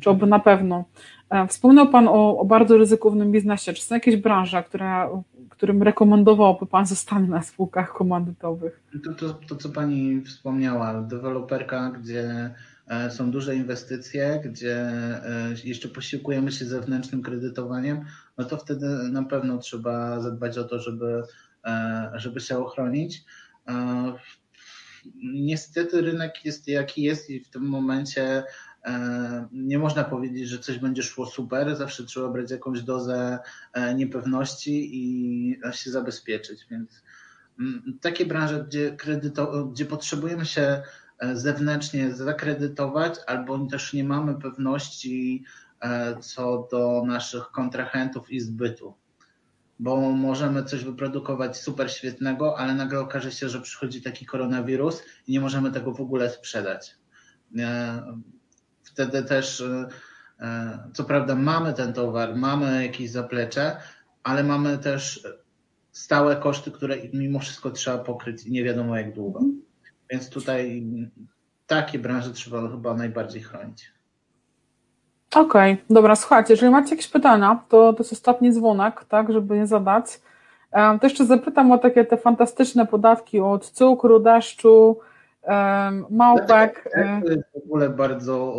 [0.00, 0.84] czy oby na pewno.
[1.30, 3.72] E, wspomniał Pan o, o bardzo ryzykownym biznesie.
[3.72, 5.08] Czy są jakieś branże, które,
[5.48, 8.80] którym rekomendowałby Pan zostanie na spółkach komandytowych?
[9.04, 12.79] To, to, to co Pani wspomniała, deweloperka, gdzie E,
[13.10, 18.04] są duże inwestycje, gdzie e, jeszcze posiłkujemy się zewnętrznym kredytowaniem,
[18.38, 21.22] no to wtedy na pewno trzeba zadbać o to, żeby,
[21.64, 23.24] e, żeby się ochronić.
[25.22, 28.42] Niestety rynek jest jaki jest i w tym momencie
[29.52, 33.38] nie można powiedzieć, że coś będzie szło super, zawsze trzeba brać jakąś dozę
[33.94, 37.02] niepewności i się zabezpieczyć, więc
[37.60, 40.82] mm, takie branże, gdzie, kredyto, gdzie potrzebujemy się E,
[41.32, 45.44] zewnętrznie zakredytować, albo też nie mamy pewności
[45.80, 48.94] e, co do naszych kontrahentów i zbytu.
[49.78, 55.32] Bo możemy coś wyprodukować super świetnego, ale nagle okaże się, że przychodzi taki koronawirus i
[55.32, 56.96] nie możemy tego w ogóle sprzedać.
[57.58, 58.02] E,
[58.82, 59.64] wtedy też,
[60.94, 63.76] co prawda, mamy ten towar, mamy jakieś zaplecze,
[64.22, 65.26] ale mamy też
[65.92, 69.40] stałe koszty, które mimo wszystko trzeba pokryć i nie wiadomo jak długo.
[70.10, 70.86] Więc tutaj
[71.66, 73.92] takie branże trzeba chyba najbardziej chronić.
[75.34, 79.56] Okej, okay, dobra, słuchajcie, jeżeli macie jakieś pytania, to to jest ostatni dzwonek, tak, żeby
[79.56, 80.20] je zadać.
[80.72, 84.98] To jeszcze zapytam o takie te fantastyczne podatki od cukru, deszczu,
[86.10, 86.88] małpek.
[87.24, 88.54] To jest w ogóle bardzo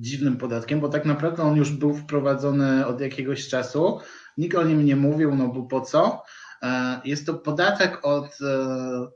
[0.00, 4.00] dziwnym podatkiem, bo tak naprawdę on już był wprowadzony od jakiegoś czasu.
[4.38, 6.22] Nikt o nim nie mówił, no bo po co?
[6.62, 9.06] E, jest to podatek od, e,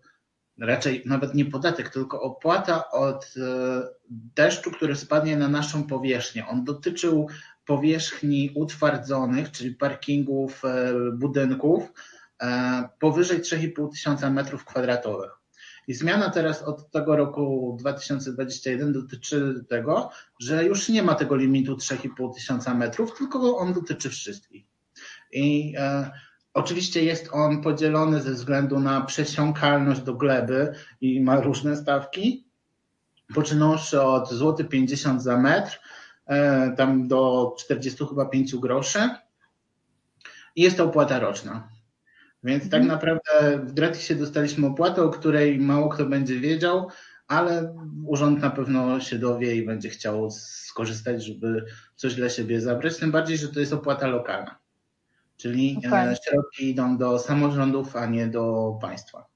[0.60, 6.46] raczej nawet nie podatek, tylko opłata od e, deszczu, który spadnie na naszą powierzchnię.
[6.46, 7.28] On dotyczył
[7.66, 10.62] powierzchni utwardzonych, czyli parkingów,
[11.12, 11.92] budynków
[12.98, 15.30] powyżej 3,5 tysiąca metrów kwadratowych.
[15.88, 21.76] I zmiana teraz od tego roku 2021 dotyczy tego, że już nie ma tego limitu
[21.76, 24.64] 3,5 tysiąca metrów, tylko on dotyczy wszystkich.
[25.32, 26.10] I e,
[26.54, 32.46] oczywiście jest on podzielony ze względu na przesiąkalność do gleby i ma różne stawki,
[33.34, 35.80] poczynąwszy od złoty 50 za metr,
[36.26, 39.10] e, tam do 40 chyba 5 groszy.
[40.56, 41.68] I jest to opłata roczna.
[42.44, 42.86] Więc tak mhm.
[42.86, 46.88] naprawdę w gratisie dostaliśmy opłatę, o której mało kto będzie wiedział,
[47.28, 47.74] ale
[48.06, 51.64] urząd na pewno się dowie i będzie chciał skorzystać, żeby
[51.96, 54.58] coś dla siebie zabrać, tym bardziej, że to jest opłata lokalna.
[55.40, 56.16] Czyli e, okay.
[56.28, 59.26] środki idą do samorządów, a nie do państwa.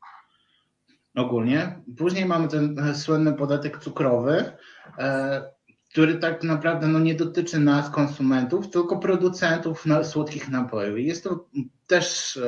[1.15, 1.83] Ogólnie.
[1.97, 4.53] Później mamy ten e, słynny podatek cukrowy,
[4.99, 5.43] e,
[5.91, 10.99] który tak naprawdę no, nie dotyczy nas, konsumentów, tylko producentów słodkich napojów.
[10.99, 11.49] Jest to
[11.87, 12.39] też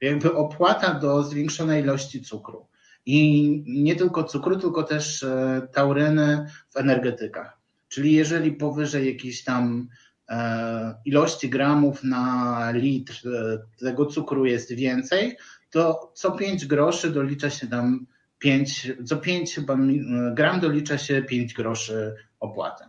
[0.00, 2.66] jakby opłata do zwiększonej ilości cukru.
[3.06, 5.26] I nie tylko cukru, tylko też
[5.72, 7.58] tauryny w energetykach.
[7.88, 9.88] Czyli jeżeli powyżej jakiejś tam
[11.04, 15.36] ilości gramów na litr e, tego cukru jest więcej,
[15.70, 18.06] to co 5 groszy dolicza się tam
[18.38, 19.76] 5, co 5 chyba
[20.32, 22.84] gram dolicza się 5 groszy opłaty.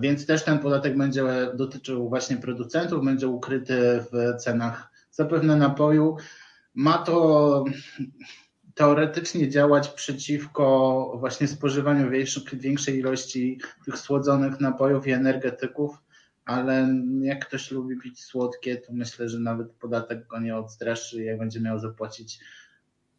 [0.00, 6.16] Więc też ten podatek będzie dotyczył właśnie producentów, będzie ukryty w cenach zapewne napoju.
[6.74, 7.64] Ma to
[8.76, 12.10] teoretycznie działać przeciwko właśnie spożywaniu
[12.52, 16.02] większej ilości tych słodzonych napojów i energetyków,
[16.44, 16.88] ale
[17.20, 21.22] jak ktoś lubi pić słodkie, to myślę, że nawet podatek go nie odstraszy.
[21.22, 22.40] Jak będzie miał zapłacić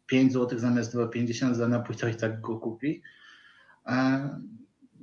[0.06, 3.02] 5 zł zamiast 2,50 za napój, to i tak go kupi.
[3.86, 4.28] E,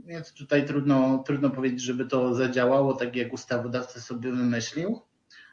[0.05, 5.01] więc tutaj trudno, trudno powiedzieć, żeby to zadziałało tak, jak ustawodawca sobie wymyślił.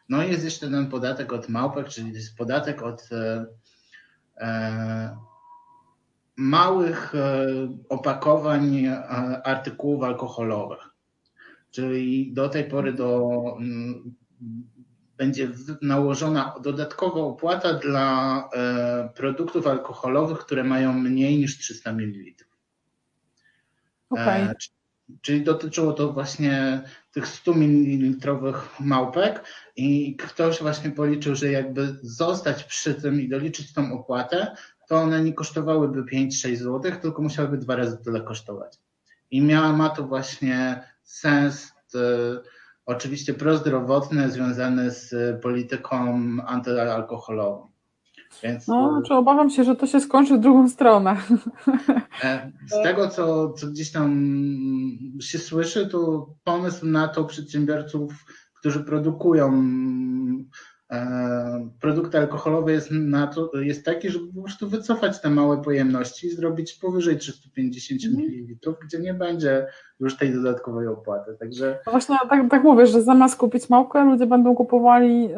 [0.08, 3.46] No i jest jeszcze ten podatek od małpek, czyli jest podatek od e,
[6.36, 7.46] małych e,
[7.88, 9.06] opakowań e,
[9.46, 10.78] artykułów alkoholowych.
[11.70, 13.30] Czyli do tej pory do,
[15.16, 15.48] będzie
[15.82, 22.44] nałożona dodatkowa opłata dla e, produktów alkoholowych, które mają mniej niż 300 ml.
[24.10, 24.54] Okay.
[25.20, 29.44] Czyli dotyczyło to właśnie tych 100 ml małpek
[29.76, 34.56] i ktoś właśnie policzył, że jakby zostać przy tym i doliczyć tą opłatę,
[34.88, 38.78] to one nie kosztowałyby 5-6 zł, tylko musiałyby dwa razy tyle kosztować.
[39.30, 41.98] I miała, ma to właśnie sens y,
[42.86, 47.71] oczywiście prozdrowotny związany z polityką antyalkoholową.
[48.42, 51.16] Więc, no, e, znaczy obawiam się, że to się skończy w drugą stronę.
[52.24, 54.32] E, z tego, co, co gdzieś tam
[55.20, 58.12] się słyszy, to pomysł na to przedsiębiorców,
[58.58, 59.62] którzy produkują
[60.92, 66.26] e, produkty alkoholowe jest, na to, jest taki, żeby po prostu wycofać te małe pojemności
[66.26, 68.16] i zrobić powyżej 350 mm.
[68.20, 69.66] ml, gdzie nie będzie
[70.00, 71.36] już tej dodatkowej opłaty.
[71.40, 71.78] Także...
[71.86, 75.28] No właśnie tak, tak mówię, że zamiast kupić małkę, ludzie będą kupowali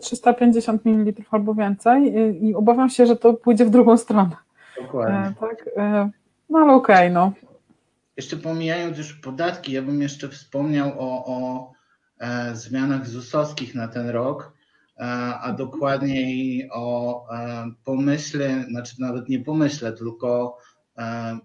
[0.00, 4.36] 350 ml albo więcej i, i obawiam się, że to pójdzie w drugą stronę.
[4.82, 5.18] Dokładnie.
[5.18, 6.10] E, tak, e,
[6.50, 7.32] no ale okej, okay, no.
[8.16, 11.81] Jeszcze pomijając już podatki, ja bym jeszcze wspomniał o, o e,
[12.52, 14.52] zmianach ZUS-owskich na ten rok,
[14.98, 15.02] e,
[15.40, 20.58] a dokładniej o e, pomyśle, znaczy nawet nie pomyśle, tylko
[20.98, 21.38] e,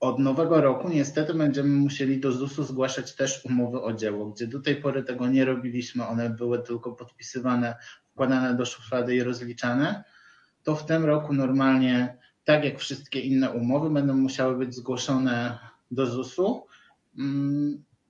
[0.00, 4.60] od nowego roku niestety będziemy musieli do ZUS-u zgłaszać też umowy o dzieło, gdzie do
[4.60, 7.76] tej pory tego nie robiliśmy, one były tylko podpisywane,
[8.12, 10.04] wkładane do szuflady i rozliczane.
[10.62, 15.58] To w tym roku normalnie, tak jak wszystkie inne umowy, będą musiały być zgłoszone
[15.90, 16.66] do ZUS-u.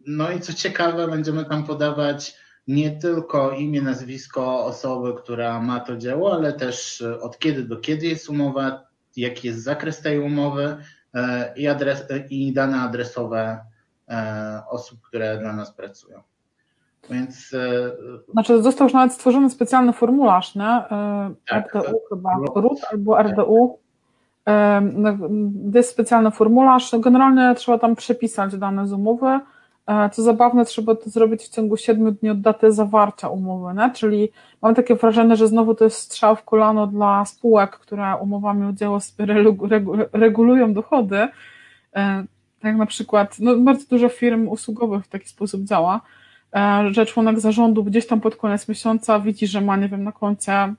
[0.06, 2.36] No i co ciekawe, będziemy tam podawać
[2.68, 8.06] nie tylko imię, nazwisko osoby, która ma to dzieło, ale też od kiedy do kiedy
[8.06, 10.76] jest umowa, jaki jest zakres tej umowy,
[11.16, 13.58] E, i, adres, i dane adresowe
[14.08, 16.20] e, osób, które dla nas pracują.
[17.10, 17.54] Więc.
[17.54, 20.82] E, znaczy, został już nawet stworzony specjalny formularz, nie?
[21.48, 23.78] Tak, RDU chyba, RUT albo RDU.
[24.82, 25.18] no,
[25.74, 29.40] jest specjalny formularz, generalnie trzeba tam przepisać dane z umowy, E,
[30.12, 33.90] co zabawne, trzeba to zrobić w ciągu 7 dni od daty zawarcia umowy, nie?
[33.90, 34.28] czyli
[34.62, 38.72] mam takie wrażenie, że znowu to jest strzał w kolano dla spółek, które umowami o
[38.72, 38.98] dzieło
[40.12, 41.28] regulują dochody,
[41.96, 42.24] e,
[42.60, 46.00] tak na przykład, no bardzo dużo firm usługowych w taki sposób działa,
[46.54, 50.12] e, że członek zarządu gdzieś tam pod koniec miesiąca widzi, że ma, nie wiem, na
[50.12, 50.74] koncie,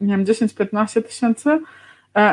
[0.00, 1.60] nie wiem, 10-15 tysięcy,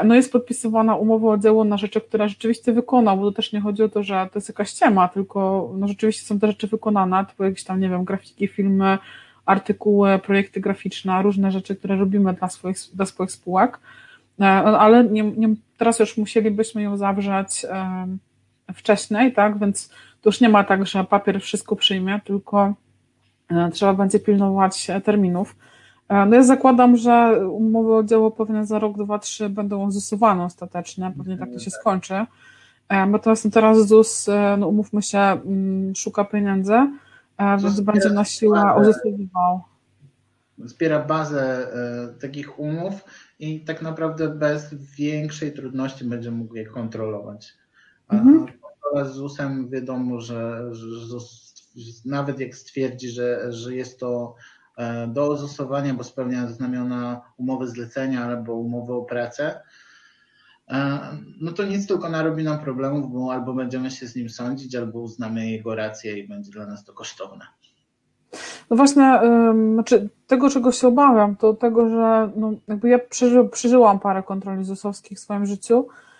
[0.05, 3.61] no jest podpisywana umowa o dzieło na rzeczy, które rzeczywiście wykonał, bo to też nie
[3.61, 7.25] chodzi o to, że to jest jakaś ściema, tylko no rzeczywiście są te rzeczy wykonane,
[7.25, 8.97] typu jakieś tam, nie wiem, grafiki, filmy,
[9.45, 13.79] artykuły, projekty graficzne, różne rzeczy, które robimy dla swoich, dla swoich spółek,
[14.39, 18.07] e, ale nie, nie, teraz już musielibyśmy ją zawrzeć e,
[18.73, 19.89] wcześniej, tak, więc
[20.21, 22.73] to już nie ma tak, że papier wszystko przyjmie, tylko
[23.73, 25.55] trzeba będzie pilnować terminów.
[26.13, 30.43] E, no ja zakładam, że umowy o dzieło pewnie za rok, dwa, trzy będą uzusowane
[30.43, 32.13] ostatecznie, pewnie tak to się skończy.
[32.89, 36.73] E, natomiast teraz ZUS, e, no umówmy się, mm, szuka pieniędzy,
[37.59, 39.61] więc będzie na siłę uzusowywał.
[40.57, 41.67] Zbiera bazę
[42.21, 42.93] takich umów
[43.39, 47.53] i tak naprawdę bez większej trudności będzie mógł je kontrolować.
[48.09, 48.45] Mhm.
[48.95, 51.53] A z ZUS-em wiadomo, że, że ZUS
[52.05, 54.52] nawet jak stwierdzi, że, że jest to E,
[55.07, 59.61] do zastosowania, bo spełnia znamiona umowy zlecenia albo umowy o pracę,
[60.69, 60.99] e,
[61.41, 64.99] no to nic tylko narobi nam problemów, bo albo będziemy się z nim sądzić, albo
[64.99, 67.45] uznamy jego rację i będzie dla nas to kosztowne.
[68.69, 69.19] No właśnie,
[69.73, 74.63] znaczy tego, czego się obawiam, to tego, że no, jakby ja przeży, przeżyłam parę kontroli
[74.63, 76.12] ZUS-owskich w swoim życiu, e,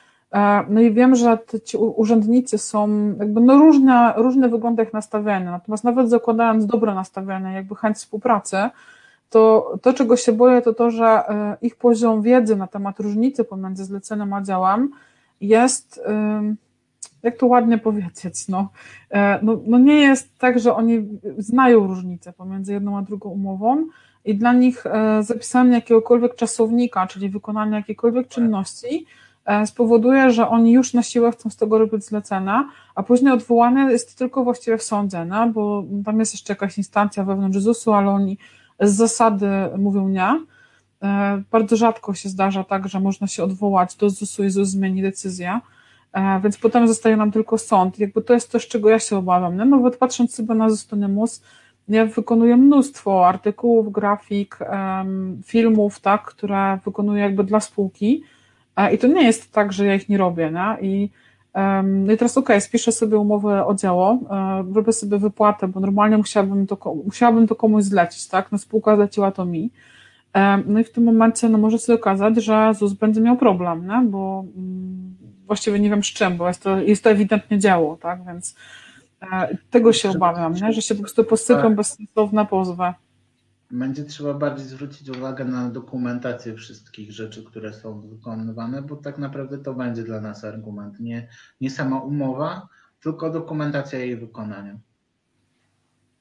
[0.69, 5.83] no i wiem, że ci urzędnicy są, jakby no różne, różne wygląda ich nastawienie, natomiast
[5.83, 8.57] nawet zakładając dobre nastawienie, jakby chęć współpracy,
[9.29, 13.43] to to, czego się boję, to to, że e, ich poziom wiedzy na temat różnicy
[13.43, 14.91] pomiędzy zleceniem a działem
[15.41, 16.01] jest,
[17.23, 18.69] jak to ładnie powiedzieć, no,
[19.09, 23.85] e, no, no nie jest tak, że oni znają różnicę pomiędzy jedną a drugą umową
[24.25, 24.83] i dla nich
[25.21, 29.22] zapisanie jakiegokolwiek czasownika, czyli wykonanie jakiejkolwiek czynności, E,
[29.65, 34.17] spowoduje, że oni już na siłę chcą z tego robić zlecenia, a później odwołane jest
[34.17, 38.37] tylko właściwie w sądzie, no, bo tam jest jeszcze jakaś instancja wewnątrz ZUS-u, ale oni
[38.79, 40.39] z zasady mówią nie.
[41.03, 45.01] E, bardzo rzadko się zdarza tak, że można się odwołać do ZUS-u i ZUS zmieni
[45.01, 45.59] decyzję,
[46.13, 47.99] e, więc potem zostaje nam tylko sąd.
[47.99, 49.55] Jakby to jest coś, czego ja się obawiam.
[49.55, 51.41] No, nawet patrząc sobie na Zustonymus,
[51.87, 54.59] ja wykonuję mnóstwo artykułów, grafik,
[55.45, 58.23] filmów, tak, które wykonuję jakby dla spółki,
[58.93, 60.89] i to nie jest tak, że ja ich nie robię, nie?
[60.89, 61.09] I,
[61.55, 65.79] um, i teraz okej, okay, spiszę sobie umowę o dzieło, um, robię sobie wypłatę, bo
[65.79, 68.51] normalnie musiałabym to, musiałabym to komuś zlecić, tak?
[68.51, 69.71] No spółka zleciła to mi.
[70.35, 73.87] Um, no i w tym momencie no, może się okazać, że ZUS będzie miał problem,
[73.87, 74.09] nie?
[74.09, 78.25] bo um, właściwie nie wiem z czym, bo jest to, jest to ewidentnie dzieło, tak?
[78.25, 78.55] Więc
[79.21, 80.73] e, tego się obawiam, nie?
[80.73, 81.75] że się po prostu posypią tak.
[81.75, 82.93] bezsensowne pozwy.
[83.71, 89.57] Będzie trzeba bardziej zwrócić uwagę na dokumentację wszystkich rzeczy, które są wykonywane, bo tak naprawdę
[89.57, 90.99] to będzie dla nas argument.
[90.99, 91.27] Nie,
[91.61, 92.67] nie sama umowa,
[93.03, 94.77] tylko dokumentacja jej wykonania.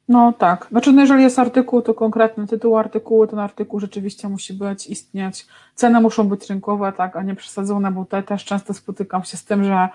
[0.09, 0.66] No tak.
[0.70, 5.46] Znaczy, no jeżeli jest artykuł, to konkretny tytuł artykułu, ten artykuł rzeczywiście musi być, istnieć.
[5.74, 9.64] Ceny muszą być rynkowe, tak, a nie przesadzone, bo też często spotykam się z tym,
[9.64, 9.88] że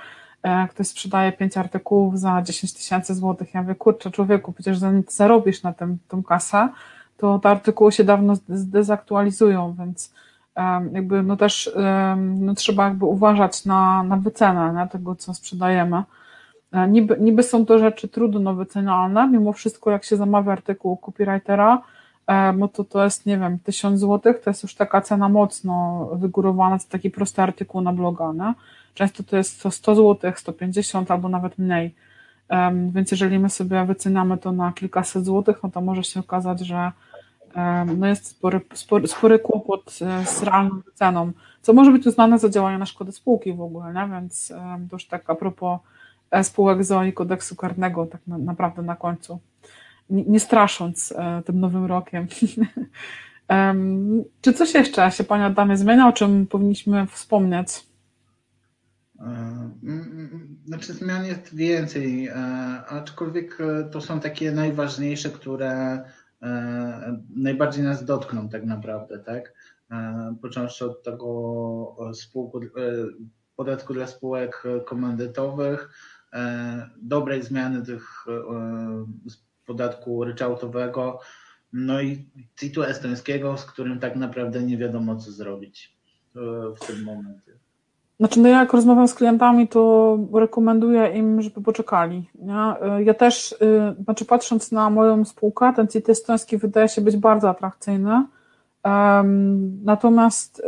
[0.44, 3.54] e, ktoś sprzedaje pięć artykułów za 10 tysięcy złotych.
[3.54, 6.70] Ja mówię, kurczę, człowieku, przecież zarobisz na tym, tą kasę
[7.18, 10.14] to te artykuły się dawno zdezaktualizują, więc
[10.94, 11.72] jakby no też
[12.18, 16.04] no trzeba jakby uważać na, na wycenę na tego, co sprzedajemy.
[16.72, 21.82] E, niby, niby są to rzeczy trudno wycenialne, mimo wszystko jak się zamawia artykuł copywritera,
[22.58, 26.80] no to to jest, nie wiem, 1000 zł, to jest już taka cena mocno wygórowana,
[26.80, 28.54] to taki prosty artykuł na bloga, nie?
[28.94, 31.96] Często to jest 100 zł, 150 albo nawet mniej.
[32.92, 36.92] Więc jeżeli my sobie wyceniamy to na kilkaset złotych, no to może się okazać, że
[37.98, 41.32] no jest spory, spory, spory kłopot e, z realną ceną,
[41.62, 44.10] co może być uznane za działanie na szkodę spółki w ogóle, nie?
[44.12, 44.48] więc
[44.90, 45.80] to już tak a propos
[46.32, 49.40] e, spółek ZO i kodeksu karnego, tak na, naprawdę na końcu,
[50.10, 52.28] nie, nie strasząc e, tym nowym rokiem.
[54.42, 57.88] Czy coś jeszcze się Pani Adamie zmienia, o czym powinniśmy wspomnieć?
[60.66, 62.30] Znaczy zmian jest więcej,
[62.90, 63.58] aczkolwiek
[63.92, 66.17] to są takie najważniejsze, które E,
[67.36, 69.54] najbardziej nas dotkną tak naprawdę, tak?
[69.92, 72.68] E, począwszy od tego spółku, e,
[73.56, 75.90] podatku dla spółek komandytowych,
[76.98, 78.26] dobrej zmiany tych
[79.66, 81.20] podatku ryczałtowego,
[81.74, 85.98] no i CIT-u estońskiego, z którym tak naprawdę nie wiadomo co zrobić
[86.82, 87.67] w tym momencie.
[88.20, 92.30] Znaczy, no ja jak rozmawiam z klientami, to rekomenduję im, żeby poczekali.
[92.36, 92.76] Nie?
[93.06, 97.50] Ja też, y, znaczy patrząc na moją spółkę, ten CIT estoński wydaje się być bardzo
[97.50, 98.26] atrakcyjny.
[99.84, 100.60] Natomiast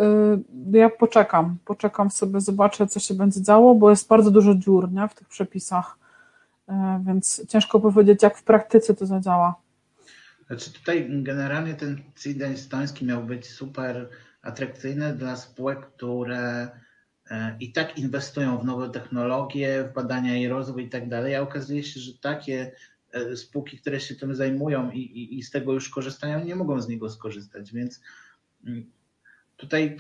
[0.72, 4.92] y, ja poczekam, poczekam sobie, zobaczę, co się będzie działo, bo jest bardzo dużo dziur
[4.92, 5.98] nie, w tych przepisach,
[7.06, 9.56] więc ciężko powiedzieć, jak w praktyce to zadziała.
[10.48, 14.10] Znaczy tutaj generalnie ten CIT estoński miał być super
[14.42, 16.70] atrakcyjny dla spółek, które
[17.60, 21.84] i tak inwestują w nowe technologie, w badania i rozwój i tak dalej, a okazuje
[21.84, 22.72] się, że takie
[23.12, 26.82] e, spółki, które się tym zajmują i, i, i z tego już korzystają, nie mogą
[26.82, 28.02] z niego skorzystać, więc
[28.66, 28.92] mm,
[29.58, 29.98] tutaj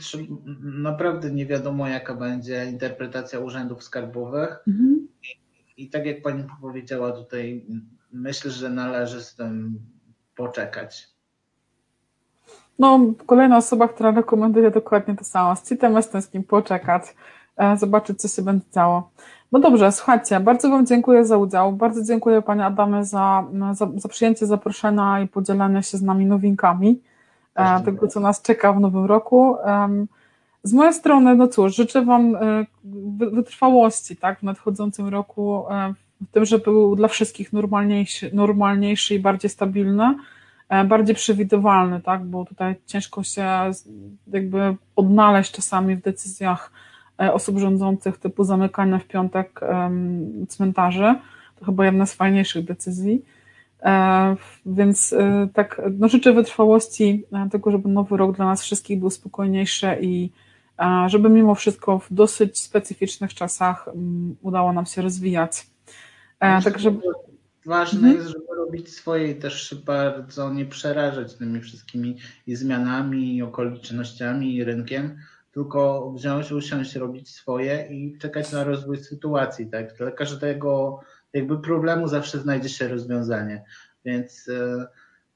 [0.61, 4.59] naprawdę nie wiadomo, jaka będzie interpretacja urzędów skarbowych.
[4.67, 5.07] Mhm.
[5.23, 7.65] I, I tak jak pani powiedziała tutaj,
[8.11, 9.79] myślę, że należy z tym
[10.35, 11.07] poczekać.
[12.79, 17.03] No, kolejna osoba, która rekomenduje dokładnie to samo, z citem estońskim poczekać,
[17.57, 19.09] e, zobaczyć, co się będzie działo.
[19.51, 24.09] No dobrze, słuchajcie, bardzo Wam dziękuję za udział, bardzo dziękuję Panie Adamie za, za, za
[24.09, 27.01] przyjęcie zaproszenia i podzielenie się z nami nowinkami
[27.55, 29.55] e, tego, co nas czeka w nowym roku.
[30.63, 32.65] Z mojej strony, no cóż, życzę Wam e,
[33.31, 35.65] wytrwałości tak, w nadchodzącym roku,
[36.21, 40.15] w tym, żeby był dla wszystkich normalniejszy, normalniejszy i bardziej stabilny.
[40.69, 43.47] E, bardziej przewidywalny, tak, bo tutaj ciężko się
[44.27, 46.71] jakby odnaleźć czasami w decyzjach
[47.21, 49.59] e, osób rządzących typu zamykania w piątek
[50.47, 51.15] cmentarzy.
[51.55, 53.25] To chyba jedna z fajniejszych decyzji.
[53.83, 55.15] E, więc
[55.53, 60.31] tak, no życzę wytrwałości tego, żeby nowy rok dla nas wszystkich był spokojniejszy i
[61.07, 63.89] żeby mimo wszystko w dosyć specyficznych czasach
[64.41, 65.67] udało nam się rozwijać.
[66.39, 66.91] Także
[67.65, 68.17] Ważne mhm.
[68.17, 74.55] jest, żeby robić swoje i też bardzo nie przerażać tymi wszystkimi i zmianami, i okolicznościami,
[74.55, 75.17] i rynkiem,
[75.51, 79.67] tylko wziąć, usiąść, robić swoje i czekać na rozwój sytuacji.
[79.67, 79.97] Tak?
[79.97, 80.99] Dla każdego
[81.33, 83.63] jakby problemu zawsze znajdzie się rozwiązanie.
[84.05, 84.87] Więc e,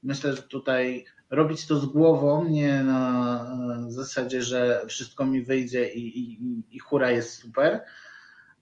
[0.02, 3.46] myślę, że tutaj robić to z głową, nie na
[3.88, 6.38] zasadzie, że wszystko mi wyjdzie i, i,
[6.70, 7.80] i hura jest super,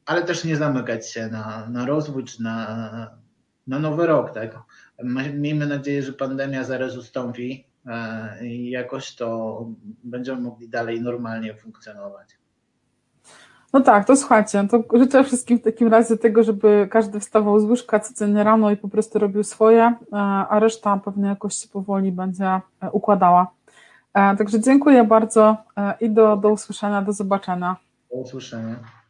[0.07, 3.22] ale też nie zamykać się na, na rozwój czy na
[3.67, 4.59] na nowy rok, tak?
[5.35, 9.67] Miejmy nadzieję, że pandemia zaraz ustąpi e, i jakoś to
[10.05, 12.39] będziemy mogli dalej normalnie funkcjonować.
[13.73, 17.65] No tak, to słuchajcie, to życzę wszystkim w takim razie tego, żeby każdy wstawał z
[17.65, 20.17] łóżka codziennie rano i po prostu robił swoje, e,
[20.49, 22.47] a reszta pewnie jakoś się powoli będzie
[22.81, 23.53] e, układała.
[24.39, 25.57] Także dziękuję bardzo
[26.01, 27.77] i do, do usłyszenia, do zobaczenia.
[28.11, 29.02] Do usłyszenia.